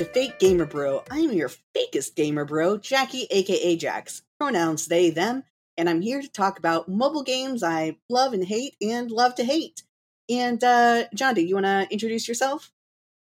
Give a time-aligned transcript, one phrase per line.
[0.00, 1.04] To Fake Gamer Bro.
[1.10, 4.22] I'm your fakest gamer bro, Jackie aka Jax.
[4.38, 5.44] Pronouns they, them,
[5.76, 9.44] and I'm here to talk about mobile games I love and hate and love to
[9.44, 9.82] hate.
[10.30, 12.72] And uh John, you wanna introduce yourself?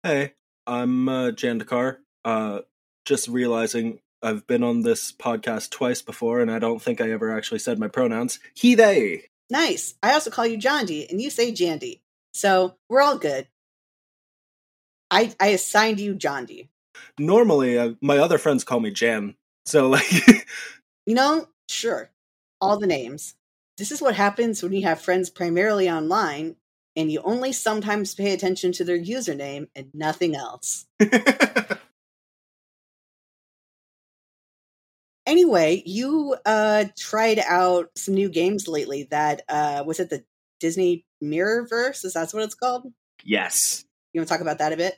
[0.03, 0.33] Hey,
[0.67, 1.99] I'm uh, Jandakar.
[2.25, 2.59] Uh,
[3.05, 7.31] just realizing I've been on this podcast twice before, and I don't think I ever
[7.31, 8.39] actually said my pronouns.
[8.53, 9.29] He, they.
[9.49, 9.93] Nice.
[10.03, 12.01] I also call you Jandy, and you say Jandy.
[12.33, 13.47] So we're all good.
[15.11, 16.69] I I assigned you Jandy.
[17.19, 19.35] Normally, uh, my other friends call me Jan.
[19.65, 20.05] So, like,
[21.05, 22.11] You know, sure.
[22.61, 23.35] All the names.
[23.77, 26.55] This is what happens when you have friends primarily online
[26.95, 30.85] and you only sometimes pay attention to their username and nothing else.
[35.27, 40.23] Anyway, you uh tried out some new games lately that uh was it the
[40.59, 42.05] Disney Mirrorverse?
[42.05, 42.93] Is that what it's called?
[43.23, 43.84] yes.
[44.15, 44.97] You want to talk about that a bit?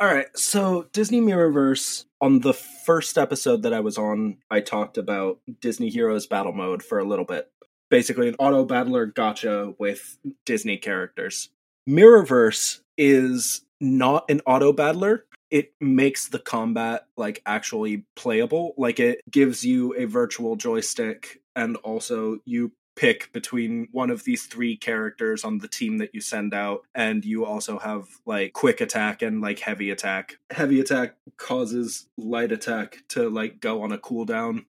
[0.00, 0.26] All right.
[0.36, 5.88] So, Disney Mirrorverse, on the first episode that I was on, I talked about Disney
[5.88, 7.48] Heroes Battle Mode for a little bit.
[7.90, 11.50] Basically, an auto battler gacha with Disney characters.
[11.88, 15.26] Mirrorverse is not an auto battler.
[15.52, 18.74] It makes the combat like actually playable.
[18.76, 24.46] Like it gives you a virtual joystick, and also you pick between one of these
[24.46, 28.80] three characters on the team that you send out and you also have like quick
[28.80, 30.38] attack and like heavy attack.
[30.50, 34.64] Heavy attack causes light attack to like go on a cooldown.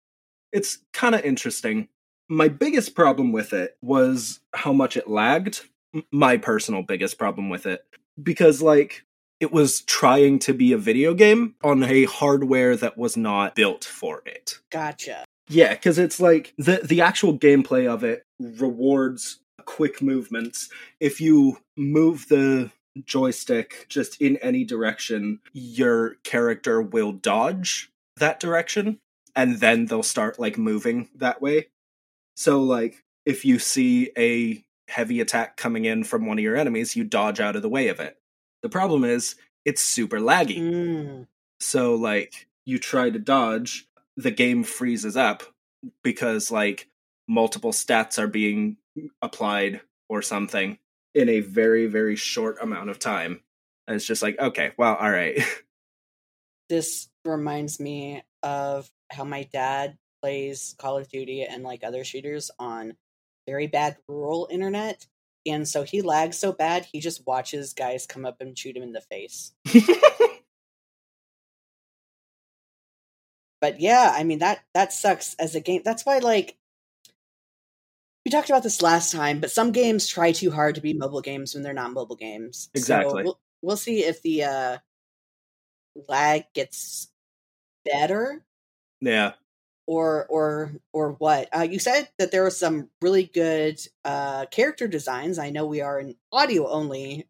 [0.52, 1.88] It's kind of interesting.
[2.28, 5.62] My biggest problem with it was how much it lagged.
[6.12, 7.84] My personal biggest problem with it.
[8.22, 9.04] Because like
[9.40, 13.84] it was trying to be a video game on a hardware that was not built
[13.84, 14.58] for it.
[14.70, 15.24] Gotcha.
[15.48, 20.68] Yeah, because it's like the the actual gameplay of it rewards quick movements.
[21.00, 22.70] If you move the
[23.04, 28.98] joystick just in any direction, your character will dodge that direction
[29.36, 31.68] and then they'll start like moving that way.
[32.36, 36.96] So like if you see a heavy attack coming in from one of your enemies,
[36.96, 38.16] you dodge out of the way of it.
[38.62, 40.58] The problem is it's super laggy.
[40.58, 41.26] Mm.
[41.60, 43.86] So like you try to dodge,
[44.18, 45.44] the game freezes up
[46.02, 46.88] because like
[47.28, 48.76] multiple stats are being
[49.22, 50.76] applied or something
[51.14, 53.40] in a very very short amount of time.
[53.86, 55.40] And it's just like, okay, well, all right.
[56.68, 62.50] This reminds me of how my dad plays Call of Duty and like other shooters
[62.58, 62.92] on
[63.48, 65.06] very bad rural internet.
[65.46, 68.82] And so he lags so bad, he just watches guys come up and shoot him
[68.82, 69.54] in the face.
[73.60, 75.82] but yeah, I mean that that sucks as a game.
[75.84, 76.56] That's why like
[78.24, 81.20] we talked about this last time, but some games try too hard to be mobile
[81.20, 82.68] games when they're not mobile games.
[82.74, 83.10] Exactly.
[83.10, 84.78] So we'll, we'll see if the uh
[86.08, 87.08] lag gets
[87.84, 88.44] better
[89.00, 89.32] yeah.
[89.86, 91.48] or or or what.
[91.56, 95.38] Uh you said that there were some really good uh character designs.
[95.38, 97.26] I know we are an audio only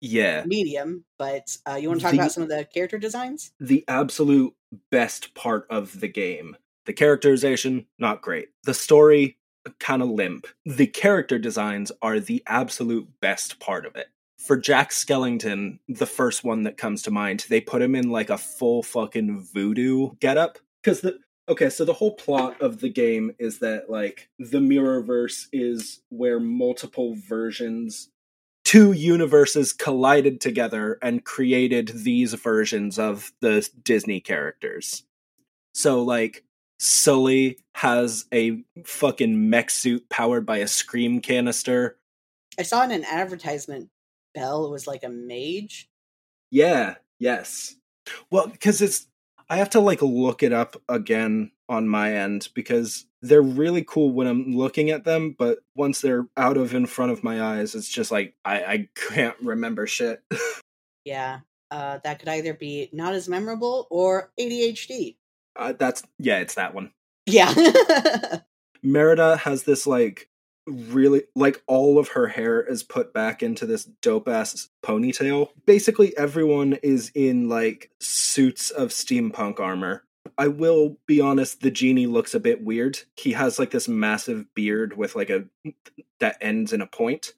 [0.00, 0.44] Yeah.
[0.46, 3.52] medium, but uh you want to talk The- about some of the character designs?
[3.60, 4.54] The absolute
[4.90, 6.56] best part of the game.
[6.86, 8.48] The characterization, not great.
[8.64, 9.38] The story,
[9.78, 10.46] kind of limp.
[10.64, 14.06] The character designs are the absolute best part of it.
[14.38, 18.30] For Jack Skellington, the first one that comes to mind, they put him in like
[18.30, 20.58] a full fucking voodoo getup.
[20.82, 25.48] Because the okay, so the whole plot of the game is that like the Mirrorverse
[25.52, 28.08] is where multiple versions
[28.68, 35.04] two universes collided together and created these versions of the Disney characters.
[35.72, 36.44] So like
[36.78, 41.96] Sully has a fucking mech suit powered by a scream canister.
[42.58, 43.88] I saw in an advertisement
[44.34, 45.88] Belle was like a mage.
[46.50, 47.74] Yeah, yes.
[48.30, 49.06] Well, because it's
[49.50, 54.12] I have to like look it up again on my end because they're really cool
[54.12, 57.74] when I'm looking at them, but once they're out of in front of my eyes,
[57.74, 60.22] it's just like I, I can't remember shit.
[61.04, 61.40] Yeah.
[61.70, 65.16] Uh, that could either be not as memorable or ADHD.
[65.56, 66.92] uh, that's yeah, it's that one.
[67.26, 67.52] Yeah.
[68.82, 70.28] Merida has this like
[70.68, 75.50] really like all of her hair is put back into this dope ass ponytail.
[75.66, 80.04] Basically everyone is in like suits of steampunk armor.
[80.36, 83.00] I will be honest, the genie looks a bit weird.
[83.16, 85.44] He has like this massive beard with like a
[86.20, 87.34] that ends in a point.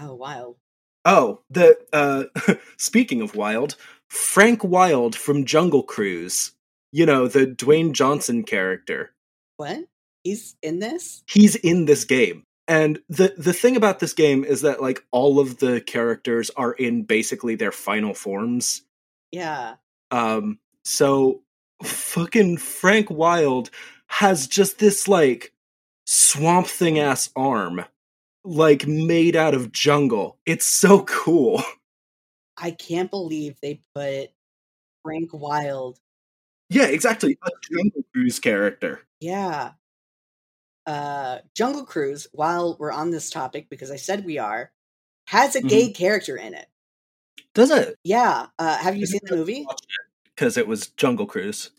[0.00, 0.56] oh, wild.
[1.04, 2.24] Oh, the uh
[2.76, 3.76] speaking of wild,
[4.08, 6.52] Frank Wild from Jungle Cruise.
[6.92, 9.12] You know, the Dwayne Johnson character.
[9.56, 9.84] What?
[10.26, 11.22] He's in this?
[11.26, 15.38] he's in this game and the the thing about this game is that like all
[15.38, 18.82] of the characters are in basically their final forms
[19.32, 19.74] Yeah.
[20.10, 21.42] Um, so
[21.82, 23.70] fucking Frank Wild
[24.08, 25.52] has just this like
[26.06, 27.84] swamp thing ass arm,
[28.44, 30.38] like made out of jungle.
[30.46, 31.62] It's so cool.
[32.56, 34.30] I can't believe they put
[35.02, 35.98] Frank Wild.
[36.70, 37.38] Yeah, exactly.
[37.44, 39.02] A Jungle Cruise character.
[39.20, 39.72] Yeah.
[40.86, 44.70] Uh Jungle Cruise, while we're on this topic, because I said we are,
[45.28, 45.68] has a Mhm.
[45.68, 46.68] gay character in it.
[47.54, 47.96] Does it?
[48.04, 48.46] Yeah.
[48.58, 49.66] Uh have you seen the movie?
[50.34, 51.70] Because it was Jungle Cruise.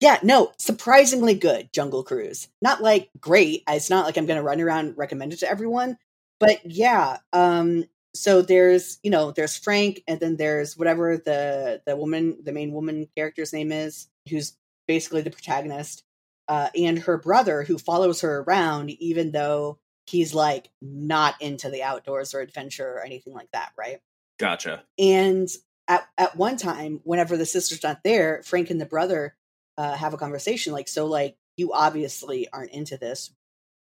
[0.00, 2.48] Yeah, no, surprisingly good, Jungle Cruise.
[2.62, 3.64] Not like great.
[3.68, 5.98] It's not like I'm gonna run around and recommend it to everyone.
[6.40, 7.84] But yeah, um,
[8.14, 12.72] so there's you know, there's Frank and then there's whatever the the woman the main
[12.72, 14.56] woman character's name is, who's
[14.86, 16.04] basically the protagonist,
[16.48, 21.82] uh, and her brother who follows her around even though he's like not into the
[21.82, 24.00] outdoors or adventure or anything like that, right?
[24.38, 24.82] Gotcha.
[24.98, 25.48] And
[25.86, 29.36] at at one time, whenever the sister's not there, Frank and the brother
[29.76, 33.30] uh, have a conversation like, "So, like, you obviously aren't into this.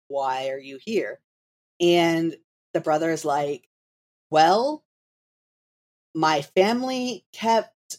[0.07, 1.19] Why are you here?"
[1.79, 2.35] And
[2.73, 3.67] the brother is like,
[4.29, 4.83] "Well,
[6.13, 7.97] my family kept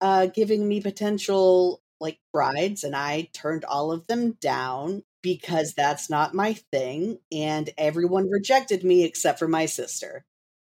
[0.00, 6.10] uh, giving me potential like brides, and I turned all of them down." Because that's
[6.10, 10.24] not my thing, and everyone rejected me except for my sister.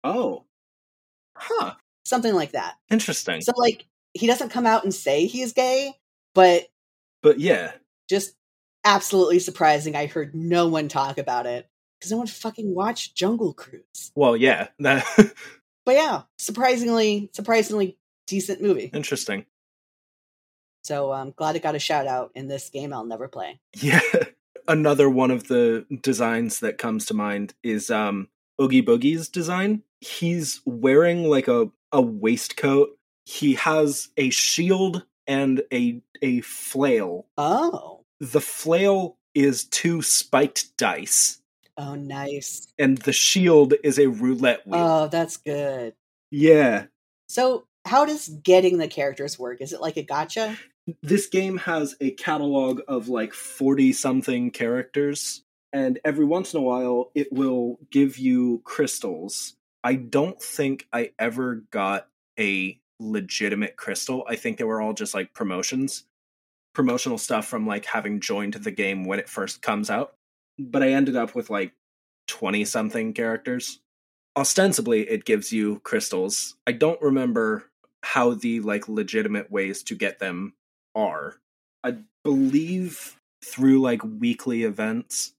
[0.04, 0.44] Oh.
[1.36, 1.74] Huh.
[2.06, 2.76] Something like that.
[2.92, 3.42] Interesting.
[3.42, 5.96] So like he doesn't come out and say he's gay,
[6.36, 6.68] but
[7.24, 7.72] but yeah.
[8.08, 8.36] just
[8.84, 9.96] absolutely surprising.
[9.96, 11.68] I heard no one talk about it
[12.00, 14.12] because no one fucking watched Jungle Cruise.
[14.16, 14.68] Well, yeah.
[14.78, 17.98] But yeah, surprisingly, surprisingly
[18.28, 18.92] decent movie.
[18.94, 19.48] interesting.
[20.86, 22.94] So I'm glad it got a shout out in this game.
[22.94, 23.60] I'll never play.
[23.76, 24.02] Yeah.
[24.68, 28.28] Another one of the designs that comes to mind is um
[28.62, 29.82] Oogie Boogie's design.
[30.00, 32.90] He's wearing like a, a waistcoat.
[33.26, 37.26] He has a shield and a a flail.
[37.36, 41.42] Oh, The flail is two spiked dice,
[41.78, 42.68] oh, nice.
[42.78, 44.80] and the shield is a roulette wheel.
[44.80, 45.96] Oh, that's good.
[46.30, 46.86] yeah.
[47.28, 49.62] So how does getting the characters work?
[49.62, 50.58] Is it like a gacha?
[51.02, 55.44] This game has a catalog of like 40 something characters
[55.74, 59.56] and every once in a while it will give you crystals.
[59.84, 62.08] I don't think i ever got
[62.40, 64.26] a legitimate crystal.
[64.28, 66.06] I think they were all just like promotions.
[66.74, 70.16] Promotional stuff from like having joined the game when it first comes out.
[70.58, 71.74] But i ended up with like
[72.28, 73.80] 20 something characters.
[74.38, 76.56] Ostensibly it gives you crystals.
[76.68, 77.70] I don't remember
[78.04, 80.54] how the like legitimate ways to get them
[80.96, 81.36] are.
[81.84, 85.34] I believe through like weekly events.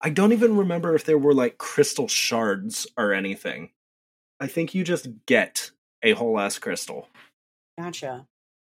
[0.00, 3.70] I don't even remember if there were like crystal shards or anything.
[4.38, 5.70] I think you just get
[6.02, 7.08] a whole ass crystal.
[7.78, 8.26] Gotcha.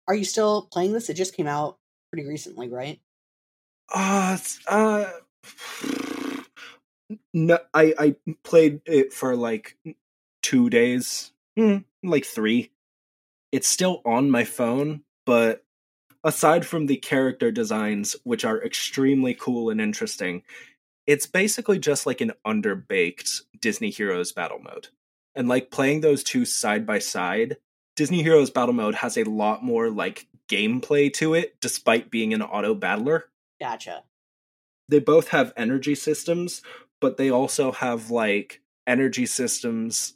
[0.09, 1.11] Are you still playing this?
[1.11, 1.79] It just came out
[2.13, 3.01] pretty recently, right?
[3.93, 4.39] Uh,
[4.69, 5.11] uh
[7.33, 9.77] no, I I played it for like
[10.43, 12.71] two days, Hmm, like three.
[13.53, 15.65] It's still on my phone, but
[16.27, 20.43] aside from the character designs, which are extremely cool and interesting,
[21.07, 24.89] it's basically just like an underbaked Disney Heroes battle mode.
[25.37, 27.59] And like playing those two side by side,
[27.95, 32.43] Disney Heroes battle mode has a lot more like gameplay to it, despite being an
[32.43, 33.27] auto battler
[33.61, 34.03] Gotcha.
[34.89, 36.61] they both have energy systems,
[37.01, 40.15] but they also have like energy systems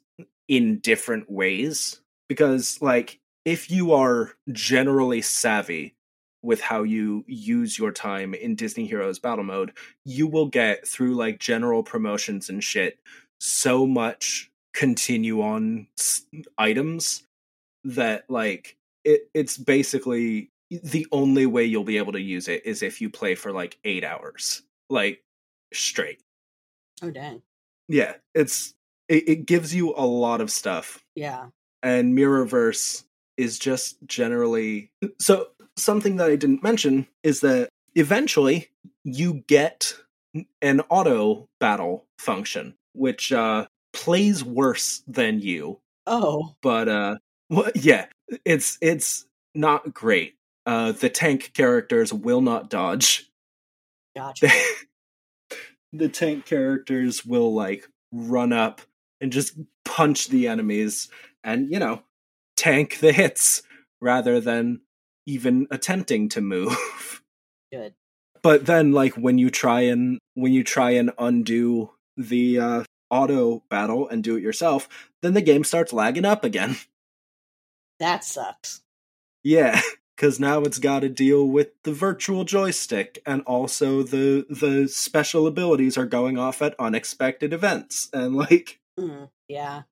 [0.49, 2.00] in different ways.
[2.29, 5.95] Because, like, if you are generally savvy
[6.42, 9.73] with how you use your time in Disney Heroes Battle Mode,
[10.04, 12.99] you will get through like general promotions and shit
[13.40, 16.25] so much continue on s-
[16.59, 17.25] items
[17.85, 22.82] that like it it's basically the only way you'll be able to use it is
[22.82, 25.23] if you play for like 8 hours like
[25.73, 26.20] straight
[27.02, 27.42] Oh dang.
[27.88, 28.75] yeah it's
[29.09, 31.47] it, it gives you a lot of stuff Yeah.
[31.82, 33.04] and mirrorverse
[33.37, 38.68] is just generally so something that i didn't mention is that eventually
[39.04, 39.94] you get
[40.62, 46.54] an auto battle function which uh plays worse than you Oh.
[46.62, 47.16] but uh
[47.50, 48.06] well, yeah
[48.44, 50.34] it's it's not great
[50.66, 53.28] uh the tank characters will not dodge
[54.16, 54.50] Gotcha.
[55.92, 58.80] the tank characters will like run up
[59.20, 61.08] and just punch the enemies
[61.44, 62.02] and you know
[62.56, 63.62] tank the hits
[64.00, 64.80] rather than
[65.26, 67.22] even attempting to move
[67.72, 67.94] Good.
[68.42, 73.62] but then like when you try and when you try and undo the uh auto
[73.68, 74.88] battle and do it yourself
[75.22, 76.76] then the game starts lagging up again
[78.00, 78.80] That sucks.
[79.44, 79.80] Yeah,
[80.16, 85.46] because now it's got to deal with the virtual joystick, and also the the special
[85.46, 89.82] abilities are going off at unexpected events, and like, Mm, yeah.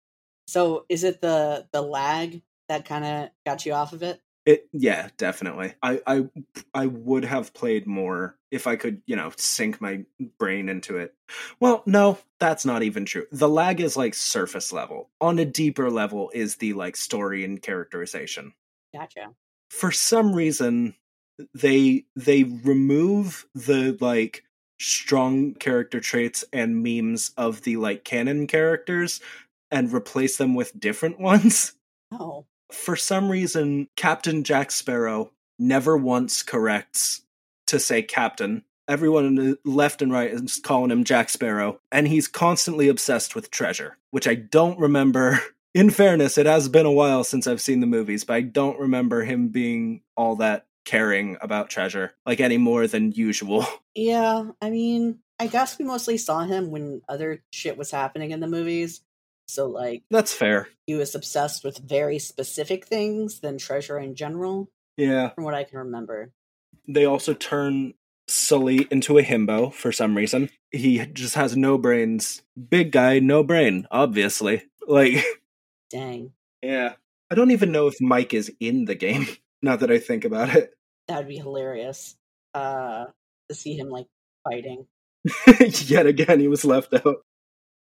[0.47, 4.21] So is it the the lag that kind of got you off of it?
[4.49, 4.69] It.
[4.73, 5.75] Yeah, definitely.
[5.83, 6.29] I I
[6.75, 10.05] I would have played more if I could, you know, sink my
[10.39, 11.15] brain into it.
[11.61, 13.27] Well, no, that's not even true.
[13.33, 15.11] The lag is like surface level.
[15.21, 18.55] On a deeper level is the like story and characterization.
[18.95, 19.35] Gotcha.
[19.71, 20.95] for some reason
[21.55, 24.45] they they remove the like
[24.81, 29.21] strong character traits and memes of the like canon characters
[29.71, 31.75] and replace them with different ones
[32.13, 37.23] Oh, for some reason captain jack sparrow never once corrects
[37.67, 42.89] to say captain everyone left and right is calling him jack sparrow and he's constantly
[42.89, 45.41] obsessed with treasure which i don't remember
[45.75, 48.81] in fairness, it has been a while since I've seen the movies, but I don't
[48.81, 53.65] remember him being all that caring about treasure, like any more than usual.
[53.95, 54.45] yeah.
[54.61, 58.49] I mean, I guess we mostly saw him when other shit was happening in the
[58.49, 59.03] movies.
[59.49, 60.69] So like That's fair.
[60.87, 65.31] he was obsessed with very specific things than treasure in general, Yeah.
[65.31, 66.31] from what I can remember.
[66.87, 67.95] They also turn
[68.29, 70.51] Sully into a himbo for some reason.
[70.71, 72.43] He just has no brains.
[72.69, 74.65] Big guy, no brain, obviously.
[74.87, 75.25] Like,
[75.91, 76.95] Dang, yeah.
[77.31, 79.27] I don't even know if Mike is in the game,
[79.63, 80.73] now that I think about it.
[81.09, 82.17] that would be hilarious.
[82.55, 83.07] Uh,
[83.49, 84.07] to see him like
[84.45, 84.87] fighting.
[85.59, 87.17] Yet again, he was left out.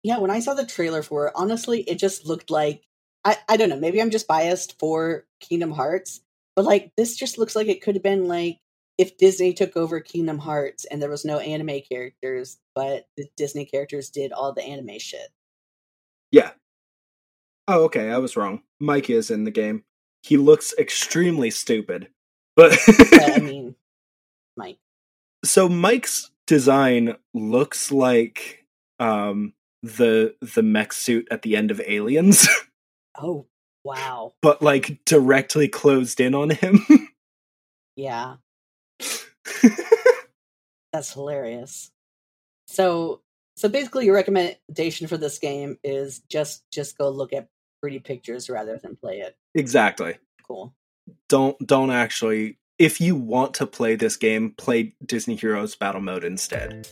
[0.09, 2.83] Yeah, when I saw the trailer for it, honestly, it just looked like
[3.27, 6.23] I, I don't know, maybe I'm just biased for Kingdom Hearts,
[6.57, 8.57] but like this just looks like it could have been like
[8.97, 13.67] if Disney took over Kingdom Hearts and there was no anime characters, but the Disney
[13.67, 15.29] characters did all the anime shit.
[16.33, 16.53] Yeah.
[17.69, 18.11] Oh, okay.
[18.11, 18.63] I was wrong.
[18.81, 19.85] Mike is in the game.
[20.23, 22.09] He looks extremely stupid.
[22.57, 22.79] But
[23.11, 23.75] But I mean,
[24.57, 24.79] Mike.
[25.45, 28.65] so Mike's design looks like
[29.01, 32.49] um the the mech suit at the end of Aliens,
[33.19, 33.47] Oh,
[33.85, 34.33] wow.
[34.43, 36.85] but like directly closed in on him.
[37.97, 38.37] Yeah,
[40.93, 41.91] that's hilarious.
[42.69, 43.23] So
[43.57, 47.49] so basically your recommendation for this game is just just go look at
[47.81, 49.37] pretty pictures rather than play it.
[49.55, 50.17] exactly.
[50.47, 50.73] Cool.
[51.29, 56.23] Don't don't actually if you want to play this game, play Disney Heroes Battle Mode
[56.23, 56.89] instead.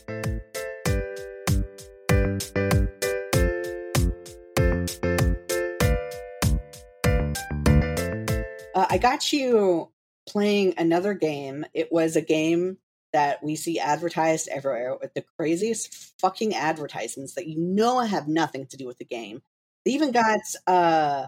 [8.89, 9.91] I got you
[10.27, 11.65] playing another game.
[11.73, 12.77] It was a game
[13.13, 18.65] that we see advertised everywhere with the craziest fucking advertisements that you know have nothing
[18.67, 19.41] to do with the game.
[19.85, 21.27] They even got uh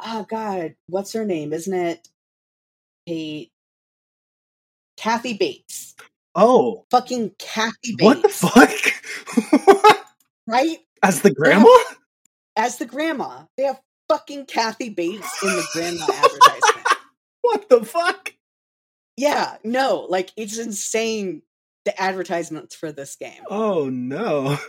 [0.00, 1.52] oh god, what's her name?
[1.52, 2.08] Isn't it
[3.06, 3.50] Kate
[4.96, 5.94] Kathy Bates.
[6.34, 8.04] Oh, Fucking Kathy Bates.
[8.04, 9.96] what the fuck?
[10.46, 10.78] Right?
[11.04, 11.68] As the grandma?
[12.56, 13.44] As the grandma.
[13.56, 13.80] They have
[14.12, 16.86] fucking Kathy Bates in the grandma advertisement.
[17.40, 18.34] What the fuck?
[19.16, 21.42] Yeah, no, like it's insane
[21.84, 23.42] the advertisements for this game.
[23.48, 24.58] Oh no.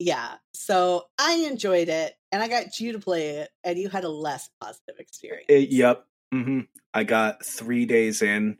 [0.00, 4.04] Yeah, so I enjoyed it, and I got you to play it, and you had
[4.04, 5.46] a less positive experience.
[5.48, 6.06] It, yep.
[6.32, 6.60] hmm
[6.94, 8.58] I got three days in,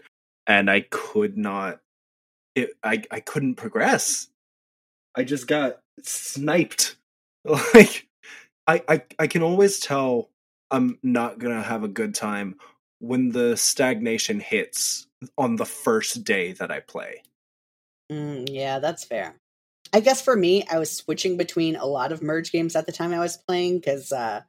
[0.48, 1.78] and I could not.
[2.56, 2.70] It.
[2.82, 3.04] I.
[3.12, 4.26] I couldn't progress.
[5.14, 6.96] I just got sniped.
[7.72, 8.07] Like,
[8.68, 8.82] I.
[8.88, 9.02] I.
[9.18, 10.30] I can always tell
[10.70, 12.56] I'm not gonna have a good time
[13.00, 15.06] when the stagnation hits
[15.36, 17.22] on the first day that I play.
[18.10, 19.36] Mm, yeah, that's fair.
[19.92, 22.92] I guess for me, I was switching between a lot of merge games at the
[22.92, 24.42] time I was playing because uh,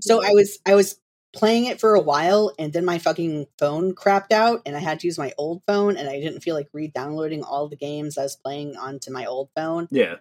[0.00, 1.00] so I was I was
[1.34, 5.00] playing it for a while, and then my fucking phone crapped out, and I had
[5.00, 8.22] to use my old phone, and I didn't feel like re-downloading all the games I
[8.22, 9.88] was playing onto my old phone.
[9.90, 10.16] Yeah.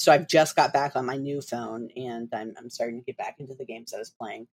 [0.00, 3.18] So I've just got back on my new phone and I'm I'm starting to get
[3.18, 4.48] back into the games I was playing.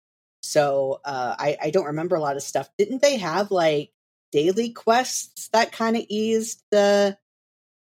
[0.42, 2.70] So uh, I I don't remember a lot of stuff.
[2.78, 3.92] Didn't they have like
[4.32, 7.18] daily quests that kind of eased the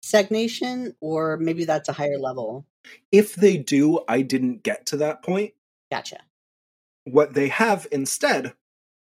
[0.04, 2.68] stagnation, or maybe that's a higher level?
[3.12, 5.54] If they do, I didn't get to that point.
[5.92, 6.20] Gotcha.
[7.06, 8.54] what they have instead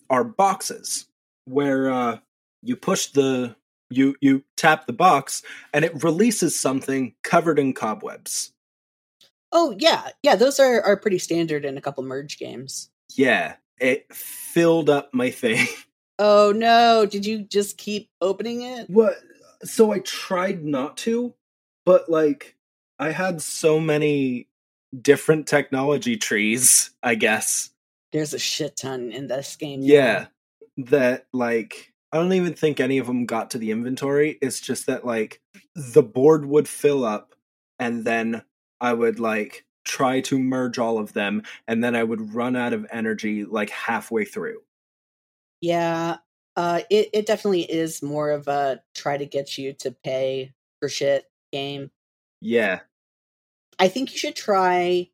[0.08, 1.06] are boxes
[1.46, 2.18] where uh,
[2.62, 3.56] you push the
[3.90, 5.42] you you tap the box
[5.72, 8.52] and it releases something covered in cobwebs.
[9.52, 10.36] Oh yeah, yeah.
[10.36, 12.90] Those are are pretty standard in a couple merge games.
[13.16, 15.66] Yeah, it filled up my thing.
[16.22, 17.06] Oh no!
[17.06, 18.90] Did you just keep opening it?
[18.90, 19.14] What?
[19.64, 21.32] So I tried not to,
[21.86, 22.56] but like
[22.98, 24.46] I had so many
[25.00, 27.70] different technology trees, I guess,
[28.12, 29.80] There's a shit ton in this game.
[29.82, 30.26] Yeah,
[30.76, 34.38] that like I don't even think any of them got to the inventory.
[34.42, 35.40] It's just that like
[35.74, 37.34] the board would fill up
[37.78, 38.42] and then
[38.80, 42.72] I would like try to merge all of them and then I would run out
[42.72, 44.60] of energy like halfway through.
[45.60, 46.16] Yeah,
[46.56, 50.88] uh, it it definitely is more of a try to get you to pay for
[50.88, 51.90] shit game.
[52.40, 52.80] Yeah,
[53.78, 55.10] I think you should try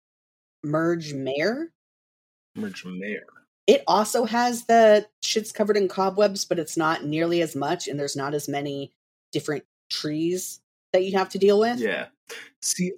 [0.62, 1.72] Merge Manor.
[2.54, 3.26] Merge Manor.
[3.66, 7.99] It also has the shit's covered in cobwebs, but it's not nearly as much, and
[7.99, 8.92] there's not as many
[9.32, 10.61] different trees
[10.92, 11.80] that you have to deal with.
[11.80, 12.06] Yeah.
[12.62, 12.92] See,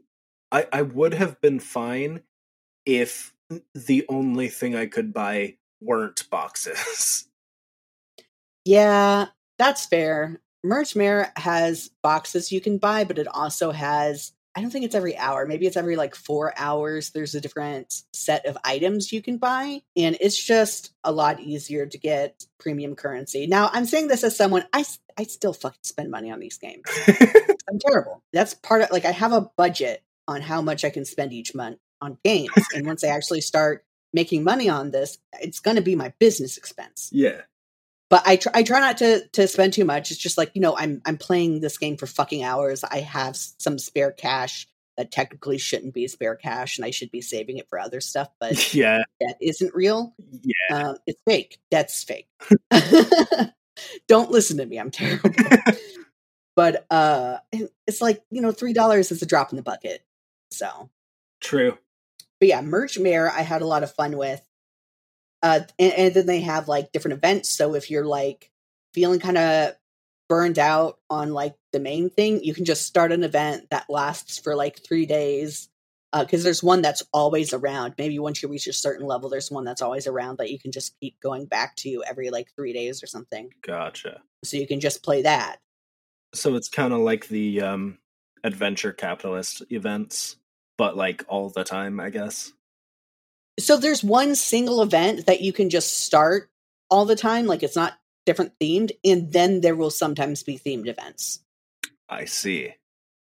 [0.52, 2.22] I I would have been fine
[2.84, 3.34] if
[3.74, 7.24] the only thing I could buy weren't boxes.
[8.64, 10.42] Yeah, that's fair.
[10.62, 14.96] Merge Manor has boxes you can buy, but it also has, I don't think it's
[14.96, 15.46] every hour.
[15.46, 17.10] Maybe it's every like four hours.
[17.10, 19.82] There's a different set of items you can buy.
[19.96, 23.46] And it's just a lot easier to get premium currency.
[23.46, 24.84] Now, I'm saying this as someone, I,
[25.16, 26.82] I still fucking spend money on these games.
[27.08, 28.24] I'm terrible.
[28.32, 31.54] That's part of, like, I have a budget on how much I can spend each
[31.54, 32.50] month on games.
[32.74, 36.56] and once I actually start making money on this, it's going to be my business
[36.56, 37.42] expense yeah.
[38.10, 40.10] But I try, I try not to to spend too much.
[40.10, 42.82] It's just like you know I'm I'm playing this game for fucking hours.
[42.84, 47.20] I have some spare cash that technically shouldn't be spare cash, and I should be
[47.20, 48.28] saving it for other stuff.
[48.40, 49.02] But Yeah.
[49.20, 50.14] that isn't real.
[50.42, 50.76] Yeah.
[50.88, 51.58] Um, it's fake.
[51.70, 52.28] That's fake.
[54.08, 54.78] Don't listen to me.
[54.78, 55.30] I'm terrible.
[56.56, 57.38] but uh,
[57.86, 60.02] it's like you know three dollars is a drop in the bucket.
[60.50, 60.88] So
[61.40, 61.76] True.
[62.40, 64.40] but yeah, Merge Manor I had a lot of fun with.
[65.42, 67.48] Uh, and, and then they have like different events.
[67.48, 68.50] So if you're like
[68.94, 69.74] feeling kind of
[70.28, 74.38] burned out on like the main thing, you can just start an event that lasts
[74.38, 75.68] for like three days.
[76.18, 77.94] Because there's one that's always around.
[77.98, 80.72] Maybe once you reach a certain level, there's one that's always around that you can
[80.72, 83.50] just keep going back to every like three days or something.
[83.60, 84.22] Gotcha.
[84.42, 85.58] So you can just play that.
[86.34, 87.98] So it's kind of like the um
[88.42, 90.36] adventure capitalist events,
[90.78, 92.54] but like all the time, I guess.
[93.58, 96.50] So there's one single event that you can just start
[96.90, 97.46] all the time.
[97.46, 98.92] Like it's not different themed.
[99.04, 101.40] And then there will sometimes be themed events.
[102.08, 102.74] I see.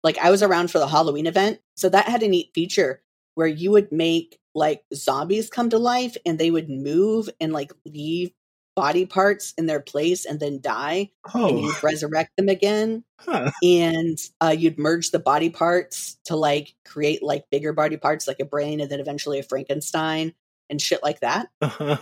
[0.04, 3.02] like I was around for the Halloween event, so that had a neat feature
[3.36, 7.72] where you would make like zombies come to life and they would move and like
[7.86, 8.32] leave
[8.80, 13.52] body parts in their place and then die and Oh, you'd resurrect them again huh.
[13.62, 18.40] and uh, you'd merge the body parts to like create like bigger body parts like
[18.40, 20.34] a brain and then eventually a Frankenstein
[20.70, 21.50] and shit like that.
[21.62, 21.98] Uh-huh.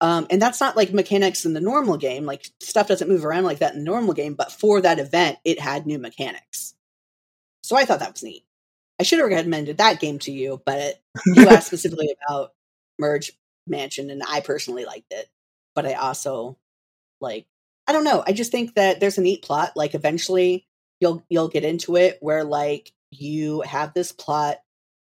[0.00, 2.24] Um, and that's not like mechanics in the normal game.
[2.24, 5.36] Like stuff doesn't move around like that in the normal game, but for that event,
[5.44, 6.72] it had new mechanics.
[7.62, 8.46] So I thought that was neat.
[8.98, 12.52] I should have recommended that game to you, but you asked specifically about
[12.98, 13.32] Merge
[13.66, 15.28] Mansion, and I personally liked it.
[15.80, 16.58] But I also
[17.22, 17.46] like
[17.86, 18.22] I don't know.
[18.26, 19.72] I just think that there's a neat plot.
[19.76, 20.66] Like eventually
[21.00, 24.58] you'll you'll get into it where like you have this plot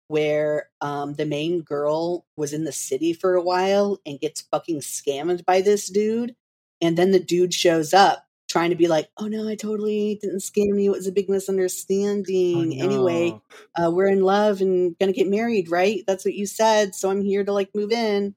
[0.07, 4.79] where um the main girl was in the city for a while and gets fucking
[4.79, 6.36] scammed by this dude
[6.81, 10.39] and then the dude shows up trying to be like oh no i totally didn't
[10.39, 13.39] scam you it was a big misunderstanding Oh, anyway
[13.81, 17.21] uh, we're in love and gonna get married right that's what you said so i'm
[17.21, 18.36] here to like move in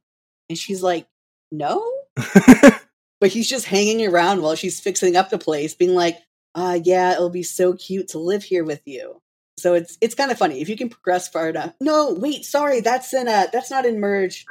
[0.49, 1.09] and she's like
[1.51, 1.96] no no.
[3.21, 6.19] but he's just hanging around while she's fixing up the place, being like,
[6.55, 9.21] "Ah, yeah, it'll be so cute to live here with you."
[9.59, 11.73] So it's it's kind of funny if you can progress far enough.
[11.81, 14.45] No, wait, sorry, that's in a that's not in Merge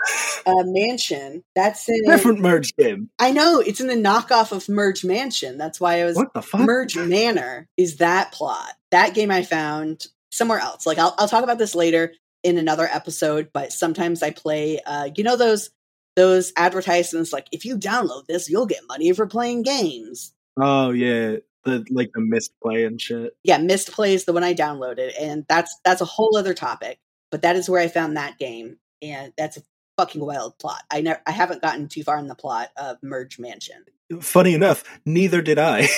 [0.47, 1.43] uh, Mansion.
[1.56, 3.10] That's in Different merge game.
[3.19, 5.60] I know it's in the knockoff of Merge Mansion.
[5.60, 6.62] That's why I was What the fuck?
[6.62, 8.73] Merge Manor is that plot.
[8.89, 10.88] That game I found somewhere else.
[10.88, 15.10] Like I'll I'll talk about this later in another episode, but sometimes I play uh
[15.15, 15.69] you know those
[16.15, 20.34] those advertisements like if you download this you'll get money for playing games.
[20.58, 23.36] oh yeah, the like the Mistplay and shit.
[23.43, 26.99] Yeah, Mistplay's the one I downloaded and that's that's a whole other topic,
[27.32, 29.63] but that is where I found that game and that's a
[29.97, 30.84] fucking wild plot.
[30.91, 33.84] I never I haven't gotten too far in the plot of Merge Mansion.
[34.21, 35.88] Funny enough, neither did I.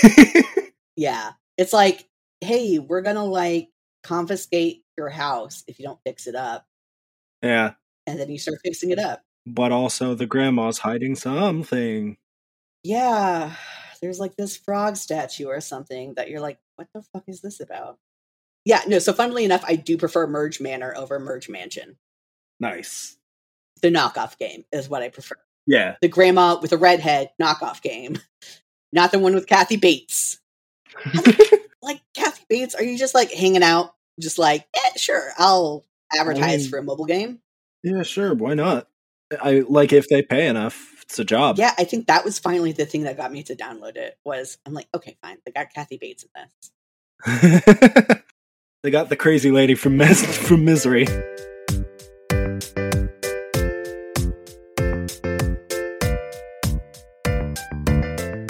[0.97, 1.31] Yeah.
[1.57, 2.09] It's like,
[2.41, 3.69] hey, we're gonna like
[4.03, 6.65] confiscate your house if you don't fix it up.
[7.43, 7.73] yeah,
[8.07, 9.21] And then you start fixing it up.
[9.53, 12.17] But also the grandma's hiding something.
[12.83, 13.53] Yeah.
[14.01, 17.59] There's like this frog statue or something that you're like, what the fuck is this
[17.59, 17.97] about?
[18.65, 21.97] Yeah, no, so funnily enough, I do prefer Merge Manor over Merge Mansion.
[22.59, 23.17] Nice.
[23.81, 25.35] The knockoff game is what I prefer.
[25.65, 25.95] Yeah.
[26.01, 28.19] The grandma with a red head knockoff game.
[28.93, 30.39] Not the one with Kathy Bates.
[31.83, 33.93] Like Kathy Bates, are you just like hanging out?
[34.19, 37.39] Just like, eh, sure, I'll advertise mean- for a mobile game.
[37.81, 38.33] yeah, sure.
[38.33, 38.89] Why not?
[39.41, 41.57] I like if they pay enough, it's a job.
[41.57, 44.17] Yeah, I think that was finally the thing that got me to download it.
[44.23, 46.71] Was I'm like, okay, fine, they got Kathy Bates in this.
[48.83, 51.07] they got the crazy lady from Mis- from Misery.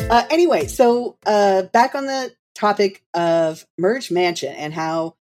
[0.10, 5.16] Uh, anyway, so uh, back on the topic of Merge Mansion and how,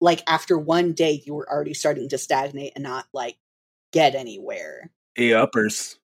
[0.00, 3.36] like, after one day, you were already starting to stagnate and not like
[3.96, 4.90] get anywhere.
[5.18, 5.98] A uppers.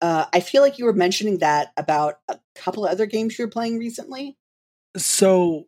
[0.00, 3.44] Uh, I feel like you were mentioning that about a couple of other games you
[3.46, 4.36] were playing recently.
[4.96, 5.64] So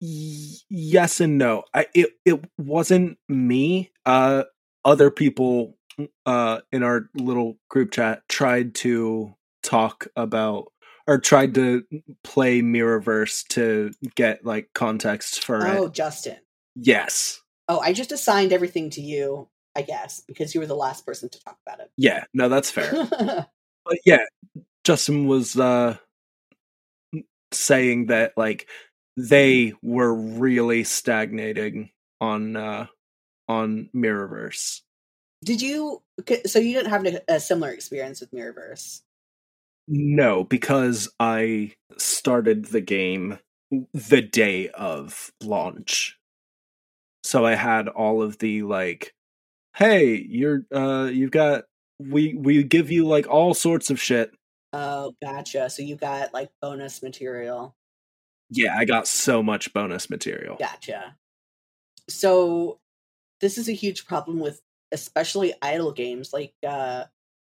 [0.00, 1.64] y- yes and no.
[1.74, 3.90] I it it wasn't me.
[4.04, 4.44] Uh,
[4.84, 5.76] other people
[6.26, 10.72] uh in our little group chat tried to talk about
[11.06, 11.84] or tried to
[12.24, 15.92] play Mirrorverse to get like context for Oh, it.
[15.92, 16.38] Justin.
[16.74, 17.40] Yes.
[17.68, 21.28] Oh, I just assigned everything to you, I guess, because you were the last person
[21.28, 21.90] to talk about it.
[21.96, 22.24] Yeah.
[22.34, 23.08] No, that's fair.
[23.84, 24.24] but yeah,
[24.84, 25.96] Justin was uh
[27.52, 28.68] saying that like
[29.16, 32.86] they were really stagnating on uh
[33.48, 34.80] on Mirrorverse.
[35.44, 36.02] Did you?
[36.46, 39.00] So you didn't have a, a similar experience with Mirrorverse?
[39.88, 43.38] No, because I started the game
[43.92, 46.18] the day of launch.
[47.24, 49.14] So I had all of the like
[49.80, 51.64] hey, you're uh you've got
[51.98, 54.32] we we give you like all sorts of shit.
[54.72, 55.68] Oh, gotcha.
[55.70, 57.74] So you got like bonus material.
[58.50, 60.56] Yeah, I got so much bonus material.
[60.58, 61.16] Gotcha.
[62.08, 62.78] So
[63.40, 64.60] this is a huge problem with
[64.92, 66.32] especially idle games.
[66.32, 67.04] Like uh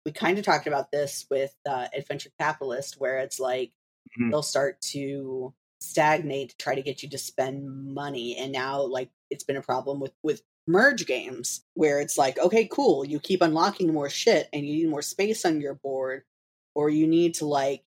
[0.05, 3.71] we kind of talked about this with uh Adventure Capitalist where it's like
[4.19, 4.31] Mhm.
[4.31, 9.09] they'll start to stagnate to try to get you to spend money and now like
[9.29, 13.41] it's been a problem with with merge games where it's like okay cool you keep
[13.41, 16.23] unlocking more shit and you need more space on your board
[16.75, 17.83] or you need to like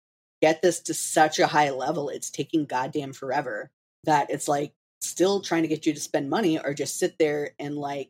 [0.42, 3.70] get this to such a high level it's taking goddamn forever
[4.06, 7.52] that it's like still trying to get you to spend money or just sit there
[7.60, 8.10] and like